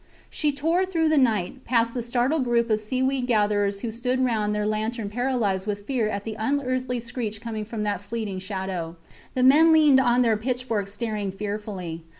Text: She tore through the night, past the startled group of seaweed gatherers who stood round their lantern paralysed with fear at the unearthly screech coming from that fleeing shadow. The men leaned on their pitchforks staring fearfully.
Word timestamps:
She 0.31 0.51
tore 0.51 0.83
through 0.83 1.09
the 1.09 1.17
night, 1.19 1.63
past 1.63 1.93
the 1.93 2.01
startled 2.01 2.43
group 2.43 2.71
of 2.71 2.79
seaweed 2.79 3.27
gatherers 3.27 3.81
who 3.81 3.91
stood 3.91 4.19
round 4.25 4.55
their 4.55 4.65
lantern 4.65 5.11
paralysed 5.11 5.67
with 5.67 5.85
fear 5.85 6.09
at 6.09 6.23
the 6.23 6.35
unearthly 6.39 6.99
screech 6.99 7.39
coming 7.39 7.65
from 7.65 7.83
that 7.83 8.01
fleeing 8.01 8.39
shadow. 8.39 8.95
The 9.35 9.43
men 9.43 9.71
leaned 9.71 9.99
on 9.99 10.23
their 10.23 10.37
pitchforks 10.37 10.91
staring 10.91 11.31
fearfully. 11.31 12.01